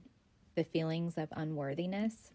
the 0.56 0.66
feelings 0.66 1.14
of 1.18 1.30
unworthiness. 1.32 2.32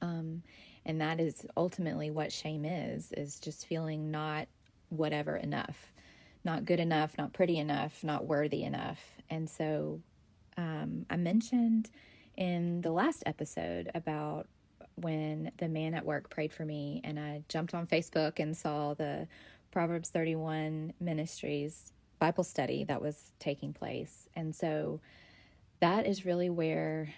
Um, 0.00 0.44
and 0.86 1.00
that 1.00 1.20
is 1.20 1.44
ultimately 1.56 2.10
what 2.10 2.32
shame 2.32 2.64
is, 2.64 3.12
is 3.12 3.40
just 3.40 3.66
feeling 3.66 4.10
not 4.10 4.46
whatever 4.88 5.36
enough, 5.36 5.92
not 6.44 6.64
good 6.64 6.78
enough, 6.78 7.18
not 7.18 7.32
pretty 7.32 7.58
enough, 7.58 8.02
not 8.04 8.24
worthy 8.24 8.62
enough. 8.62 9.00
And 9.28 9.50
so 9.50 10.00
um, 10.56 11.04
I 11.10 11.16
mentioned 11.16 11.90
in 12.36 12.80
the 12.82 12.92
last 12.92 13.24
episode 13.26 13.90
about 13.94 14.46
when 14.94 15.50
the 15.58 15.68
man 15.68 15.92
at 15.92 16.06
work 16.06 16.30
prayed 16.30 16.52
for 16.52 16.64
me, 16.64 17.00
and 17.04 17.18
I 17.18 17.42
jumped 17.48 17.74
on 17.74 17.86
Facebook 17.88 18.38
and 18.38 18.56
saw 18.56 18.94
the 18.94 19.26
Proverbs 19.72 20.08
31 20.10 20.94
Ministries 21.00 21.92
Bible 22.20 22.44
study 22.44 22.84
that 22.84 23.02
was 23.02 23.32
taking 23.40 23.72
place. 23.72 24.28
And 24.36 24.54
so 24.54 25.00
that 25.80 26.06
is 26.06 26.24
really 26.24 26.48
where 26.48 27.12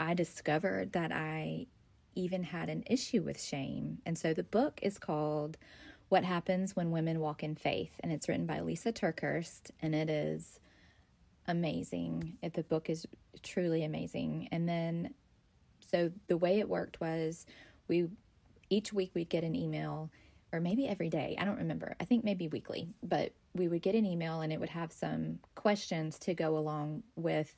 I 0.00 0.14
discovered 0.14 0.92
that 0.92 1.12
I 1.12 1.66
even 2.14 2.42
had 2.42 2.68
an 2.68 2.84
issue 2.86 3.22
with 3.22 3.40
shame. 3.42 3.98
And 4.06 4.16
so 4.16 4.34
the 4.34 4.42
book 4.42 4.80
is 4.82 4.98
called 4.98 5.56
What 6.08 6.24
Happens 6.24 6.76
When 6.76 6.90
Women 6.90 7.20
Walk 7.20 7.42
in 7.42 7.54
Faith, 7.54 7.92
and 8.00 8.12
it's 8.12 8.28
written 8.28 8.46
by 8.46 8.60
Lisa 8.60 8.92
TerKeurst, 8.92 9.70
and 9.80 9.94
it 9.94 10.08
is 10.08 10.60
amazing. 11.46 12.38
The 12.42 12.62
book 12.62 12.88
is 12.88 13.06
truly 13.42 13.84
amazing. 13.84 14.48
And 14.52 14.68
then, 14.68 15.14
so 15.80 16.10
the 16.28 16.36
way 16.36 16.58
it 16.58 16.68
worked 16.68 17.00
was 17.00 17.46
we 17.88 18.08
each 18.70 18.92
week 18.92 19.10
we'd 19.14 19.28
get 19.28 19.44
an 19.44 19.54
email, 19.54 20.10
or 20.52 20.60
maybe 20.60 20.88
every 20.88 21.08
day. 21.10 21.36
I 21.38 21.44
don't 21.44 21.58
remember. 21.58 21.96
I 22.00 22.04
think 22.04 22.24
maybe 22.24 22.48
weekly, 22.48 22.88
but 23.02 23.32
we 23.54 23.68
would 23.68 23.82
get 23.82 23.94
an 23.94 24.06
email 24.06 24.40
and 24.40 24.52
it 24.52 24.60
would 24.60 24.70
have 24.70 24.92
some 24.92 25.38
questions 25.54 26.18
to 26.20 26.34
go 26.34 26.56
along 26.56 27.02
with 27.16 27.54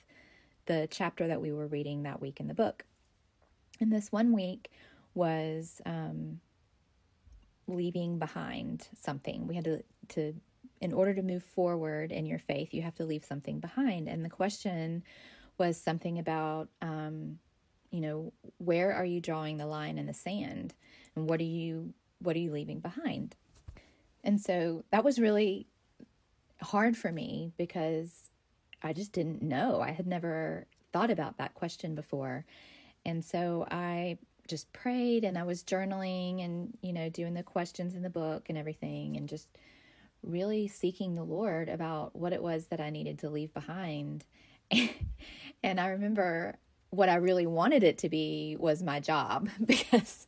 the 0.67 0.89
chapter 0.91 1.29
that 1.29 1.41
we 1.41 1.53
were 1.53 1.67
reading 1.67 2.03
that 2.03 2.21
week 2.21 2.41
in 2.41 2.49
the 2.49 2.55
book. 2.55 2.85
And 3.80 3.92
this 3.92 4.11
one 4.11 4.33
week 4.33 4.71
was 5.14 5.80
um, 5.87 6.40
leaving 7.66 8.18
behind 8.18 8.88
something. 8.99 9.47
We 9.47 9.54
had 9.54 9.64
to 9.64 9.83
to 10.09 10.35
in 10.80 10.92
order 10.92 11.14
to 11.14 11.23
move 11.23 11.42
forward 11.42 12.12
in 12.12 12.26
your 12.26 12.38
faith, 12.38 12.75
you 12.75 12.83
have 12.83 12.95
to 12.97 13.04
leave 13.04 13.25
something 13.25 13.61
behind. 13.61 14.09
And 14.09 14.25
the 14.25 14.30
question 14.30 15.02
was 15.59 15.80
something 15.80 16.18
about, 16.18 16.68
um, 16.83 17.38
you 17.90 18.00
know, 18.00 18.33
where 18.59 18.92
are 18.92 19.04
you 19.04 19.21
drawing 19.21 19.56
the 19.56 19.66
line 19.66 19.97
in 19.97 20.06
the 20.06 20.14
sand, 20.14 20.75
and 21.14 21.28
what 21.28 21.40
are 21.40 21.45
you 21.45 21.92
what 22.21 22.37
are 22.37 22.40
you 22.40 22.52
leaving 22.52 22.80
behind? 22.80 23.37
And 24.25 24.40
so 24.40 24.85
that 24.90 25.04
was 25.04 25.18
really 25.18 25.66
hard 26.61 26.97
for 26.97 27.12
me 27.12 27.52
because 27.56 28.30
I 28.83 28.92
just 28.92 29.12
didn't 29.12 29.42
know. 29.42 29.80
I 29.80 29.90
had 29.92 30.06
never 30.06 30.66
thought 30.92 31.11
about 31.11 31.38
that 31.38 31.54
question 31.54 31.95
before. 31.95 32.45
And 33.07 33.25
so 33.25 33.67
I 33.71 34.19
just 34.49 34.73
prayed 34.73 35.25
and 35.25 35.39
I 35.39 35.45
was 35.45 35.63
journaling 35.63 36.45
and, 36.45 36.77
you 36.83 36.93
know, 36.93 37.09
doing 37.09 37.35
the 37.35 37.43
questions 37.45 37.95
in 37.95 38.03
the 38.03 38.11
book 38.11 38.47
and 38.49 38.59
everything 38.59 39.17
and 39.17 39.29
just 39.29 39.49
really 40.25 40.67
seeking 40.67 41.15
the 41.15 41.23
Lord 41.23 41.69
about 41.69 42.17
what 42.17 42.33
it 42.33 42.43
was 42.43 42.67
that 42.67 42.81
I 42.81 42.91
needed 42.91 43.21
to 43.21 43.31
leave 43.31 43.55
behind. 43.55 44.25
and 45.63 45.81
I 45.81 45.91
remember 45.91 46.59
what 46.91 47.09
I 47.09 47.15
really 47.17 47.47
wanted 47.47 47.85
it 47.85 47.99
to 47.99 48.09
be 48.09 48.57
was 48.59 48.83
my 48.83 48.99
job 48.99 49.49
because, 49.65 50.27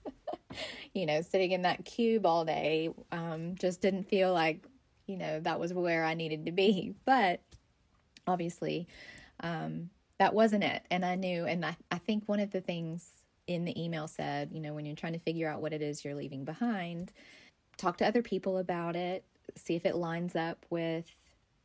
you 0.95 1.05
know, 1.05 1.21
sitting 1.21 1.51
in 1.51 1.63
that 1.63 1.85
cube 1.85 2.25
all 2.25 2.45
day 2.45 2.91
um, 3.11 3.57
just 3.57 3.81
didn't 3.81 4.09
feel 4.09 4.33
like, 4.33 4.65
you 5.09 5.17
know, 5.17 5.41
that 5.41 5.59
was 5.59 5.75
where 5.75 6.05
I 6.05 6.15
needed 6.15 6.47
to 6.47 6.53
be. 6.53 6.95
But 7.05 7.41
obviously, 8.29 8.87
um, 9.41 9.91
that 10.19 10.35
wasn't 10.35 10.65
it. 10.65 10.83
And 10.91 11.05
I 11.05 11.15
knew, 11.15 11.45
and 11.47 11.65
I, 11.65 11.77
I 11.91 11.99
think 11.99 12.25
one 12.27 12.41
of 12.41 12.51
the 12.51 12.61
things 12.61 13.09
in 13.47 13.65
the 13.65 13.83
email 13.83 14.09
said, 14.09 14.51
you 14.53 14.61
know, 14.61 14.75
when 14.75 14.85
you're 14.85 14.97
trying 14.97 15.15
to 15.15 15.19
figure 15.19 15.49
out 15.49 15.63
what 15.63 15.73
it 15.73 15.81
is 15.81 16.05
you're 16.05 16.15
leaving 16.15 16.45
behind, 16.45 17.13
talk 17.77 17.97
to 17.99 18.07
other 18.07 18.23
people 18.23 18.59
about 18.59 18.97
it 18.97 19.25
see 19.57 19.75
if 19.77 19.85
it 19.85 19.97
lines 19.97 20.37
up 20.37 20.65
with 20.71 21.07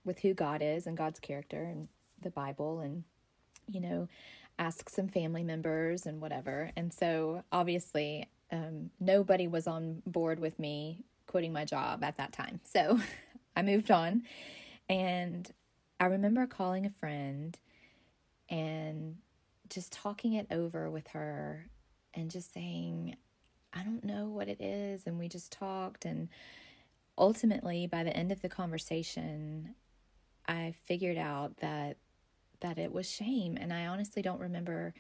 with 0.06 0.20
who 0.20 0.34
God 0.34 0.62
is 0.62 0.86
and 0.86 0.98
God's 0.98 1.20
character 1.20 1.64
and 1.64 1.88
the 2.22 2.30
Bible 2.30 2.80
and 2.80 3.04
you 3.68 3.82
know 3.82 4.08
ask 4.60 4.90
some 4.90 5.08
family 5.08 5.44
members 5.44 6.06
and 6.06 6.22
whatever. 6.22 6.72
And 6.76 6.94
so 6.94 7.44
obviously 7.52 8.28
um, 8.52 8.92
nobody 9.00 9.48
was 9.48 9.66
on 9.66 10.04
board 10.06 10.40
with 10.40 10.60
me 10.60 11.04
quitting 11.26 11.52
my 11.52 11.66
job 11.66 12.04
at 12.04 12.18
that 12.18 12.34
time. 12.34 12.60
So 12.64 13.00
I 13.56 13.64
moved 13.64 13.90
on. 13.90 14.24
And 14.88 15.52
I 16.00 16.06
remember 16.06 16.46
calling 16.46 16.86
a 16.86 16.92
friend 16.92 17.58
and 18.54 19.18
just 19.70 19.92
talking 19.92 20.34
it 20.34 20.48
over 20.52 20.90
with 20.90 21.08
her 21.10 21.68
and 22.14 22.30
just 22.30 22.54
saying 22.54 23.16
I 23.74 23.84
don't 23.84 24.04
know 24.04 24.30
what 24.30 24.48
it 24.48 24.62
is 24.62 25.04
and 25.08 25.18
we 25.18 25.28
just 25.28 25.52
talked 25.52 26.06
and 26.06 26.30
ultimately, 27.18 27.88
by 27.88 28.04
the 28.04 28.16
end 28.16 28.32
of 28.32 28.42
the 28.42 28.50
conversation, 28.50 29.76
I 30.48 30.74
figured 30.86 31.18
out 31.18 31.58
that 31.58 31.98
that 32.62 32.78
it 32.78 32.94
was 32.94 33.10
shame, 33.10 33.58
and 33.60 33.74
I 33.74 33.88
honestly 33.88 34.22
don't 34.22 34.40
remember 34.40 34.94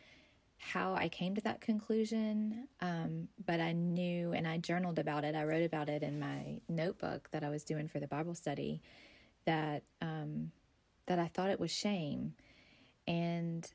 how 0.57 0.93
I 0.93 1.10
came 1.10 1.36
to 1.36 1.41
that 1.41 1.62
conclusion. 1.62 2.67
Um, 2.81 3.29
but 3.45 3.60
I 3.60 3.72
knew, 3.72 4.33
and 4.33 4.48
I 4.48 4.57
journaled 4.57 5.00
about 5.00 5.24
it. 5.24 5.36
I 5.36 5.43
wrote 5.43 5.63
about 5.63 5.89
it 5.89 6.03
in 6.03 6.19
my 6.19 6.60
notebook 6.67 7.29
that 7.31 7.43
I 7.43 7.50
was 7.50 7.63
doing 7.63 7.88
for 7.88 8.00
the 8.00 8.07
Bible 8.07 8.36
study. 8.36 8.81
That 9.45 9.83
um, 10.01 10.51
that 11.07 11.19
I 11.19 11.27
thought 11.27 11.50
it 11.50 11.60
was 11.60 11.72
shame, 11.72 12.33
and 13.07 13.69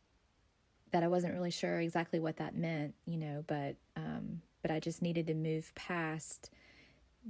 that 0.92 1.02
I 1.02 1.08
wasn't 1.08 1.34
really 1.34 1.50
sure 1.50 1.80
exactly 1.80 2.18
what 2.20 2.36
that 2.38 2.56
meant, 2.56 2.94
you 3.06 3.18
know. 3.18 3.44
But 3.46 3.76
um, 3.96 4.42
but 4.62 4.70
I 4.70 4.80
just 4.80 5.02
needed 5.02 5.26
to 5.28 5.34
move 5.34 5.72
past 5.74 6.50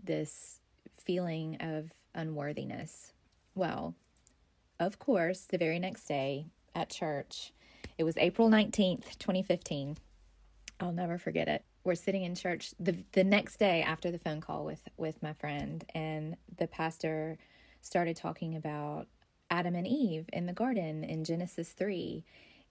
this 0.04 0.60
feeling 0.94 1.56
of 1.60 1.90
unworthiness. 2.14 3.12
Well, 3.54 3.94
of 4.78 4.98
course, 4.98 5.40
the 5.42 5.58
very 5.58 5.78
next 5.78 6.04
day 6.06 6.46
at 6.74 6.90
church, 6.90 7.52
It 7.96 8.04
was 8.04 8.16
April 8.16 8.48
19th, 8.48 9.18
2015. 9.18 9.96
I'll 10.80 10.92
never 10.92 11.18
forget 11.18 11.48
it. 11.48 11.64
We're 11.84 11.96
sitting 11.96 12.22
in 12.22 12.34
church 12.34 12.72
the 12.78 12.96
the 13.12 13.24
next 13.24 13.56
day 13.58 13.82
after 13.82 14.10
the 14.10 14.18
phone 14.18 14.40
call 14.40 14.64
with 14.64 14.82
with 14.96 15.22
my 15.22 15.32
friend 15.32 15.84
and 15.94 16.36
the 16.58 16.66
pastor 16.68 17.38
started 17.80 18.16
talking 18.16 18.54
about 18.56 19.06
Adam 19.50 19.74
and 19.74 19.86
Eve 19.86 20.26
in 20.32 20.46
the 20.46 20.52
garden 20.52 21.04
in 21.04 21.24
Genesis 21.24 21.70
3 21.70 22.24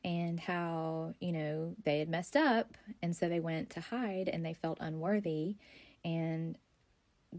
and 0.03 0.39
how, 0.39 1.13
you 1.19 1.31
know, 1.31 1.75
they 1.83 1.99
had 1.99 2.09
messed 2.09 2.35
up 2.35 2.77
and 3.01 3.15
so 3.15 3.27
they 3.27 3.39
went 3.39 3.69
to 3.71 3.79
hide 3.79 4.29
and 4.29 4.45
they 4.45 4.53
felt 4.53 4.77
unworthy 4.79 5.55
and 6.05 6.57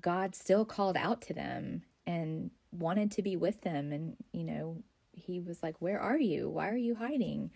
God 0.00 0.34
still 0.34 0.64
called 0.64 0.96
out 0.96 1.22
to 1.22 1.34
them 1.34 1.82
and 2.06 2.50
wanted 2.72 3.10
to 3.12 3.22
be 3.22 3.36
with 3.36 3.60
them 3.62 3.92
and, 3.92 4.16
you 4.32 4.44
know, 4.44 4.76
he 5.12 5.40
was 5.40 5.62
like, 5.62 5.76
"Where 5.80 6.00
are 6.00 6.18
you? 6.18 6.48
Why 6.48 6.68
are 6.68 6.76
you 6.76 6.94
hiding?" 6.94 7.50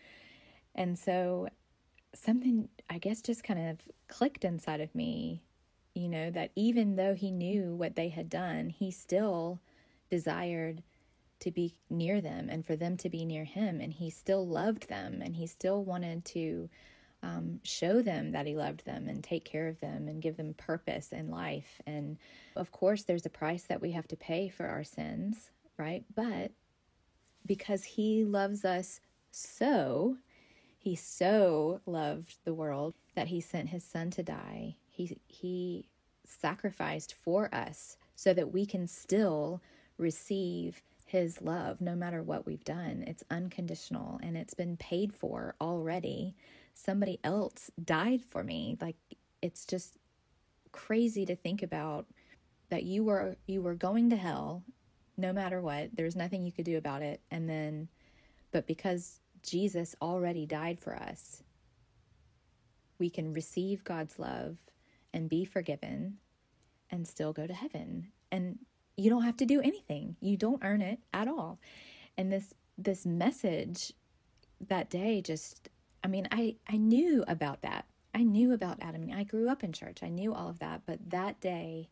And 0.75 0.99
so 0.99 1.49
something 2.15 2.69
I 2.91 2.99
guess 2.99 3.23
just 3.23 3.45
kind 3.45 3.71
of 3.71 3.79
clicked 4.09 4.45
inside 4.45 4.81
of 4.81 4.95
me, 4.95 5.43
you 5.95 6.09
know, 6.09 6.31
that 6.31 6.51
even 6.57 6.97
though 6.97 7.15
he 7.15 7.31
knew 7.31 7.75
what 7.75 7.97
they 7.97 8.09
had 8.09 8.29
done, 8.29 8.71
he 8.71 8.91
still 8.91 9.61
desired 10.11 10.83
to 11.43 11.51
be 11.51 11.75
near 11.91 12.21
them 12.21 12.49
and 12.49 12.65
for 12.65 12.77
them 12.77 12.97
to 12.99 13.09
be 13.09 13.25
near 13.25 13.45
him. 13.45 13.81
And 13.81 13.93
he 13.93 14.11
still 14.11 14.47
loved 14.47 14.89
them 14.89 15.21
and 15.23 15.37
he 15.37 15.47
still 15.47 15.85
wanted 15.85 16.25
to 16.27 16.69
um, 17.23 17.61
show 17.63 18.03
them 18.03 18.33
that 18.33 18.47
he 18.47 18.57
loved 18.57 18.85
them 18.85 19.09
and 19.09 19.23
take 19.23 19.45
care 19.45 19.69
of 19.69 19.79
them 19.81 20.09
and 20.09 20.23
give 20.23 20.37
them 20.37 20.55
purpose 20.55 21.13
in 21.13 21.31
life. 21.31 21.81
And 21.87 22.19
of 22.57 22.73
course, 22.73 23.05
there's 23.05 23.27
a 23.27 23.31
price 23.31 23.65
that 23.65 23.81
we 23.81 23.93
have 23.93 24.09
to 24.09 24.17
pay 24.17 24.49
for 24.49 24.67
our 24.67 24.83
sins, 24.85 25.51
right? 25.79 26.05
But 26.15 26.51
because 27.47 27.85
he 27.85 28.25
loves 28.25 28.65
us 28.65 29.01
so, 29.31 30.17
he 30.79 30.97
so 30.97 31.81
loved 31.87 32.39
the 32.45 32.55
world 32.55 32.95
that 33.15 33.29
he 33.29 33.41
sent 33.41 33.69
his 33.69 33.85
son 33.85 34.11
to 34.11 34.23
die. 34.23 34.77
He 34.89 35.17
he 35.27 35.87
sacrificed 36.25 37.15
for 37.15 37.53
us 37.55 37.97
so 38.15 38.35
that 38.35 38.53
we 38.53 38.67
can 38.67 38.87
still 38.87 39.61
receive 39.99 40.83
his 41.12 41.42
love 41.42 41.78
no 41.83 41.95
matter 41.95 42.23
what 42.23 42.47
we've 42.47 42.64
done. 42.64 43.04
It's 43.07 43.23
unconditional 43.31 44.19
and 44.23 44.35
it's 44.35 44.54
been 44.54 44.78
paid 44.78 45.12
for 45.12 45.54
already. 45.61 46.35
Somebody 46.73 47.21
else 47.23 47.71
died 47.85 48.23
for 48.25 48.42
me. 48.42 48.78
Like 48.81 48.97
it's 49.42 49.66
just 49.66 49.99
crazy 50.73 51.26
to 51.26 51.37
think 51.37 51.62
about 51.62 52.07
that 52.71 52.85
you 52.85 53.04
were 53.04 53.37
you 53.47 53.61
were 53.61 53.75
going 53.75 54.09
to 54.09 54.16
hell 54.16 54.64
no 55.19 55.35
matter 55.35 55.61
what. 55.61 55.90
There's 55.95 56.16
nothing 56.16 56.47
you 56.47 56.52
could 56.52 56.64
do 56.64 56.78
about 56.78 57.02
it. 57.02 57.21
And 57.31 57.47
then 57.47 57.88
but 58.50 58.66
because 58.66 59.21
Jesus 59.42 59.95
already 60.00 60.47
died 60.47 60.81
for 60.81 60.97
us, 60.97 61.42
we 62.99 63.11
can 63.11 63.35
receive 63.35 63.85
God's 63.85 64.19
love 64.19 64.57
and 65.12 65.28
be 65.28 65.45
forgiven 65.45 66.16
and 66.88 67.07
still 67.07 67.35
go 67.35 67.47
to 67.47 67.52
heaven. 67.52 68.12
And 68.31 68.61
you 69.03 69.11
don't 69.11 69.25
have 69.25 69.37
to 69.39 69.47
do 69.47 69.61
anything. 69.61 70.17
You 70.21 70.37
don't 70.37 70.63
earn 70.65 70.81
it 70.81 71.01
at 71.13 71.27
all. 71.27 71.59
And 72.17 72.33
this 72.33 72.55
this 72.79 73.05
message 73.05 73.93
that 74.69 74.89
day 74.89 75.21
just 75.21 75.69
I 76.05 76.09
mean, 76.09 76.29
I 76.31 76.57
I 76.69 76.77
knew 76.77 77.25
about 77.27 77.63
that. 77.63 77.87
I 78.15 78.23
knew 78.23 78.53
about 78.53 78.79
Adam. 78.81 79.11
I 79.15 79.25
grew 79.25 79.49
up 79.49 79.65
in 79.65 79.73
church. 79.73 80.03
I 80.03 80.09
knew 80.09 80.35
all 80.35 80.49
of 80.49 80.59
that, 80.61 80.83
but 80.87 80.99
that 81.11 81.41
day 81.41 81.89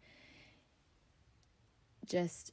just 2.07 2.53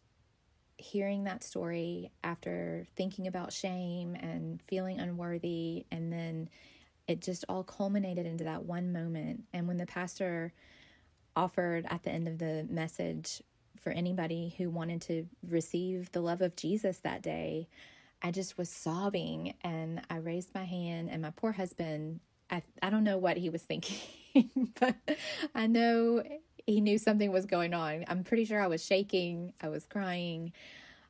hearing 0.78 1.24
that 1.24 1.44
story 1.44 2.12
after 2.24 2.88
thinking 2.96 3.28
about 3.28 3.52
shame 3.52 4.16
and 4.16 4.62
feeling 4.62 5.00
unworthy 5.00 5.86
and 5.92 6.14
then 6.14 6.48
it 7.08 7.20
just 7.20 7.44
all 7.50 7.64
culminated 7.64 8.28
into 8.28 8.44
that 8.44 8.64
one 8.64 8.94
moment 8.94 9.44
and 9.54 9.68
when 9.68 9.78
the 9.78 9.88
pastor 9.88 10.54
offered 11.36 11.88
at 11.90 12.04
the 12.04 12.12
end 12.12 12.28
of 12.28 12.38
the 12.38 12.68
message 12.70 13.42
for 13.80 13.92
anybody 13.92 14.56
who 14.58 14.70
wanted 14.70 15.02
to 15.04 15.28
receive 15.48 16.12
the 16.12 16.22
love 16.22 16.42
of 16.42 16.56
Jesus 16.56 17.00
that 17.00 17.22
day 17.22 17.68
I 18.22 18.32
just 18.32 18.58
was 18.58 18.70
sobbing 18.70 19.54
and 19.62 20.02
I 20.10 20.18
raised 20.18 20.54
my 20.56 20.64
hand 20.66 21.10
and 21.12 21.22
my 21.22 21.32
poor 21.32 21.52
husband 21.52 22.20
I 22.50 22.64
I 22.82 22.90
don't 22.90 23.04
know 23.04 23.18
what 23.18 23.38
he 23.38 23.50
was 23.50 23.62
thinking 23.64 24.72
but 24.80 24.96
I 25.56 25.68
know 25.68 26.24
he 26.68 26.82
knew 26.82 26.98
something 26.98 27.32
was 27.32 27.46
going 27.46 27.74
on. 27.74 28.04
I'm 28.10 28.24
pretty 28.26 28.44
sure 28.44 28.62
I 28.62 28.68
was 28.68 28.86
shaking, 28.86 29.54
I 29.62 29.70
was 29.70 29.86
crying. 29.86 30.52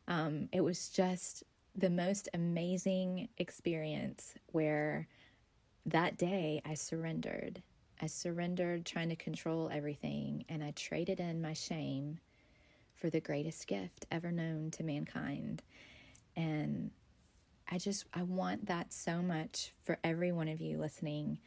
Um, 0.07 0.49
it 0.53 0.61
was 0.61 0.89
just 0.89 1.43
the 1.75 1.89
most 1.89 2.29
amazing 2.33 3.27
experience 3.37 4.35
where 4.51 5.07
that 5.87 6.17
day 6.17 6.61
I 6.63 6.75
surrendered. 6.75 7.63
I 7.99 8.05
surrendered 8.05 8.85
trying 8.85 9.09
to 9.09 9.15
control 9.15 9.69
everything 9.73 10.45
and 10.47 10.63
I 10.63 10.71
traded 10.71 11.19
in 11.19 11.41
my 11.41 11.53
shame 11.53 12.19
for 12.97 13.09
the 13.09 13.19
greatest 13.19 13.67
gift 13.67 14.05
ever 14.11 14.31
known 14.31 14.71
to 14.71 14.83
mankind. 14.83 15.61
And 16.35 16.91
I 17.69 17.77
just, 17.77 18.05
I 18.13 18.23
want 18.23 18.67
that 18.67 18.93
so 18.93 19.21
much 19.21 19.73
for 19.83 19.97
every 20.03 20.31
one 20.31 20.47
of 20.47 20.61
you 20.61 20.77
listening 20.77 21.39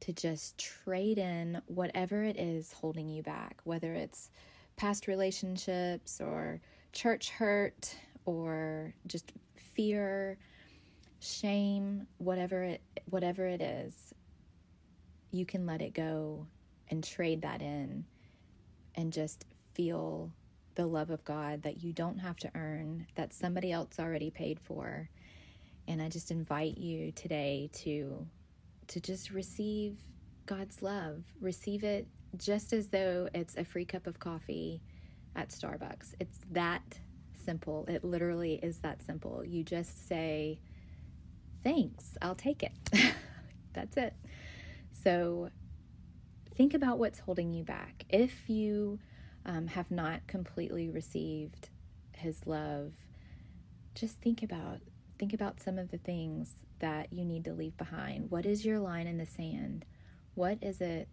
to 0.00 0.12
just 0.12 0.58
trade 0.58 1.18
in 1.18 1.60
whatever 1.66 2.22
it 2.22 2.38
is 2.38 2.72
holding 2.72 3.08
you 3.08 3.22
back, 3.22 3.60
whether 3.64 3.94
it's 3.94 4.30
past 4.76 5.06
relationships 5.06 6.20
or 6.20 6.60
church 6.92 7.30
hurt 7.30 7.96
or 8.24 8.94
just 9.06 9.32
fear, 9.56 10.38
shame, 11.20 12.06
whatever 12.18 12.62
it 12.62 12.82
whatever 13.10 13.46
it 13.46 13.62
is. 13.62 14.14
You 15.30 15.46
can 15.46 15.66
let 15.66 15.82
it 15.82 15.94
go 15.94 16.46
and 16.88 17.02
trade 17.02 17.42
that 17.42 17.62
in 17.62 18.04
and 18.94 19.12
just 19.12 19.44
feel 19.74 20.30
the 20.76 20.86
love 20.86 21.10
of 21.10 21.24
God 21.24 21.62
that 21.62 21.82
you 21.82 21.92
don't 21.92 22.18
have 22.18 22.36
to 22.36 22.50
earn, 22.54 23.06
that 23.16 23.32
somebody 23.32 23.72
else 23.72 23.98
already 23.98 24.30
paid 24.30 24.60
for. 24.60 25.08
And 25.88 26.00
I 26.00 26.08
just 26.08 26.30
invite 26.30 26.78
you 26.78 27.12
today 27.12 27.70
to 27.74 28.26
to 28.88 29.00
just 29.00 29.30
receive 29.30 29.96
God's 30.46 30.80
love. 30.80 31.24
Receive 31.40 31.82
it 31.82 32.06
just 32.36 32.72
as 32.72 32.88
though 32.88 33.28
it's 33.34 33.56
a 33.56 33.64
free 33.64 33.84
cup 33.84 34.06
of 34.06 34.20
coffee 34.20 34.80
at 35.34 35.48
Starbucks. 35.48 36.14
It's 36.20 36.38
that 36.52 37.00
simple. 37.44 37.84
It 37.88 38.04
literally 38.04 38.60
is 38.62 38.78
that 38.78 39.02
simple. 39.02 39.44
You 39.44 39.64
just 39.64 40.06
say, 40.08 40.60
Thanks, 41.64 42.16
I'll 42.22 42.36
take 42.36 42.62
it. 42.62 42.72
That's 43.72 43.96
it. 43.96 44.14
So 45.02 45.50
think 46.54 46.74
about 46.74 46.98
what's 46.98 47.18
holding 47.18 47.52
you 47.52 47.64
back. 47.64 48.04
If 48.08 48.48
you 48.48 49.00
um, 49.46 49.68
have 49.68 49.90
not 49.90 50.26
completely 50.26 50.90
received 50.90 51.70
His 52.12 52.46
love, 52.46 52.92
just 53.94 54.20
think 54.20 54.42
about 54.42 54.80
think 55.18 55.32
about 55.32 55.62
some 55.62 55.78
of 55.78 55.90
the 55.90 55.98
things 55.98 56.52
that 56.80 57.10
you 57.10 57.24
need 57.24 57.44
to 57.44 57.54
leave 57.54 57.76
behind. 57.78 58.30
What 58.30 58.44
is 58.44 58.66
your 58.66 58.78
line 58.78 59.06
in 59.06 59.16
the 59.16 59.24
sand? 59.24 59.86
What 60.34 60.58
is 60.60 60.82
it 60.82 61.08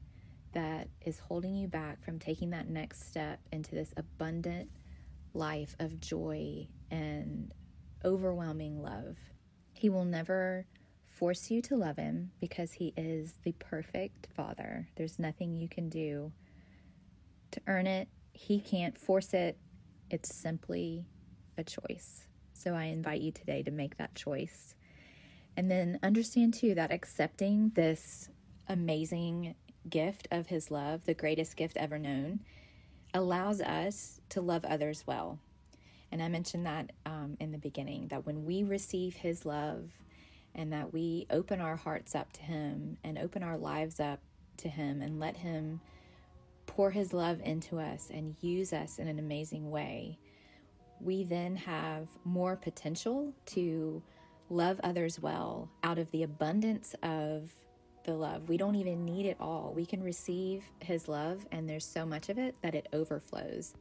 that 0.52 0.89
is 1.06 1.19
holding 1.19 1.56
you 1.56 1.67
back 1.69 2.04
from 2.04 2.19
taking 2.19 2.50
that 2.50 2.67
next 2.67 3.08
step 3.08 3.39
into 3.52 3.74
this 3.74 3.93
abundant 3.96 4.69
life 5.34 5.76
of 5.80 6.02
joy 6.02 6.67
and 6.91 7.54
overwhelming 8.04 8.82
love? 8.82 9.17
He 9.72 9.89
will 9.89 10.06
never 10.06 10.65
force 11.08 11.50
you 11.50 11.62
to 11.62 11.78
love 11.78 11.96
him 11.96 12.32
because 12.41 12.74
he 12.74 12.93
is 12.98 13.36
the 13.43 13.54
perfect 13.54 14.28
father. 14.36 14.89
There's 14.96 15.19
nothing 15.19 15.56
you 15.56 15.69
can 15.69 15.88
do 15.88 16.34
to 17.52 17.62
earn 17.67 17.88
it. 17.88 18.10
He 18.34 18.60
can't 18.60 18.98
force 18.98 19.34
it. 19.34 19.58
It's 20.10 20.34
simply 20.34 21.06
a 21.58 21.63
choice. 21.63 22.28
So 22.54 22.74
I 22.74 22.86
invite 22.86 23.22
you 23.22 23.32
today 23.32 23.63
to 23.63 23.72
make 23.72 23.98
that 23.98 24.15
choice. 24.15 24.76
And 25.56 25.69
then 25.69 26.00
understand 26.02 26.54
too 26.56 26.76
that 26.76 26.91
accepting 26.91 27.72
this 27.76 28.30
amazing 28.67 29.56
gift 29.89 30.28
of 30.32 30.48
His 30.48 30.72
love, 30.72 31.06
the 31.06 31.13
greatest 31.13 31.56
gift 31.56 31.78
ever 31.78 32.00
known, 32.00 32.39
allows 33.13 33.62
us 33.62 34.19
to 34.30 34.41
love 34.41 34.65
others 34.65 35.04
well. 35.06 35.39
And 36.12 36.22
I 36.22 36.28
mentioned 36.28 36.65
that 36.65 36.91
um, 37.06 37.38
in 37.39 37.52
the 37.52 37.58
beginning 37.58 38.08
that 38.10 38.26
when 38.26 38.46
we 38.46 38.63
receive 38.63 39.15
His 39.15 39.46
love 39.46 39.89
and 40.56 40.72
that 40.74 40.93
we 40.93 41.28
open 41.30 41.60
our 41.60 41.76
hearts 41.76 42.15
up 42.15 42.32
to 42.34 42.41
Him 42.41 42.98
and 43.04 43.17
open 43.17 43.43
our 43.43 43.58
lives 43.58 44.00
up 44.00 44.19
to 44.58 44.69
Him 44.69 45.02
and 45.02 45.19
let 45.19 45.38
Him 45.38 45.82
pour 46.65 46.91
His 46.91 47.13
love 47.13 47.39
into 47.43 47.80
us 47.80 48.10
and 48.13 48.36
use 48.41 48.73
us 48.73 48.99
in 48.99 49.08
an 49.08 49.19
amazing 49.19 49.69
way, 49.69 50.17
we 50.99 51.23
then 51.23 51.56
have 51.56 52.08
more 52.23 52.56
potential 52.56 53.34
to 53.47 54.02
love 54.49 54.80
others 54.84 55.19
well 55.19 55.69
out 55.84 55.97
of 55.97 56.10
the 56.12 56.23
abundance 56.23 56.95
of 57.04 57.52
the 58.06 58.13
love. 58.13 58.49
We 58.49 58.58
don't 58.58 58.76
even 58.76 59.06
need 59.06 59.26
it 59.26 59.38
all. 59.39 59.73
We 59.76 59.86
can 59.86 60.04
receive 60.04 60.63
His 60.80 61.08
love, 61.08 61.45
and 61.52 61.67
there's 61.69 61.86
so 61.86 62.06
much 62.06 62.30
of 62.30 62.38
it 62.38 62.56
that 62.62 62.76
it 62.76 62.88
overflows. 62.93 63.73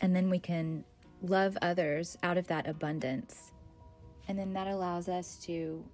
And 0.00 0.14
then 0.14 0.28
we 0.30 0.38
can 0.38 0.84
love 1.22 1.56
others 1.62 2.16
out 2.22 2.36
of 2.36 2.46
that 2.48 2.66
abundance. 2.66 3.52
And 4.28 4.38
then 4.38 4.52
that 4.52 4.66
allows 4.66 5.08
us 5.08 5.36
to 5.44 5.84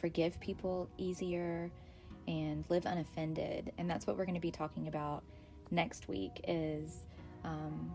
forgive 0.00 0.38
people 0.40 0.88
easier 0.96 1.70
and 2.26 2.64
live 2.68 2.86
unoffended. 2.86 3.72
And 3.78 3.90
that's 3.90 4.06
what 4.06 4.16
we're 4.16 4.26
going 4.26 4.34
to 4.34 4.40
be 4.40 4.50
talking 4.50 4.88
about 4.88 5.22
next 5.70 6.08
week 6.08 6.40
is 6.46 7.06
um, 7.44 7.90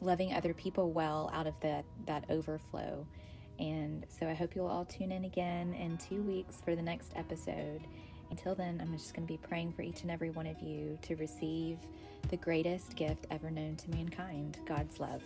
loving 0.00 0.32
other 0.34 0.54
people 0.54 0.92
well 0.92 1.30
out 1.32 1.46
of 1.46 1.54
that, 1.60 1.84
that 2.06 2.24
overflow. 2.28 3.06
And 3.58 4.06
so 4.08 4.26
I 4.26 4.34
hope 4.34 4.56
you'll 4.56 4.66
all 4.66 4.84
tune 4.84 5.12
in 5.12 5.24
again 5.24 5.74
in 5.74 5.98
two 5.98 6.22
weeks 6.22 6.60
for 6.64 6.74
the 6.74 6.82
next 6.82 7.12
episode. 7.16 7.82
Until 8.30 8.54
then, 8.54 8.80
I'm 8.80 8.92
just 8.96 9.14
going 9.14 9.26
to 9.26 9.32
be 9.32 9.38
praying 9.38 9.72
for 9.72 9.82
each 9.82 10.02
and 10.02 10.10
every 10.10 10.30
one 10.30 10.46
of 10.46 10.60
you 10.60 10.98
to 11.02 11.16
receive 11.16 11.78
the 12.30 12.36
greatest 12.38 12.96
gift 12.96 13.26
ever 13.30 13.50
known 13.50 13.76
to 13.76 13.90
mankind 13.90 14.58
God's 14.66 14.98
love. 14.98 15.22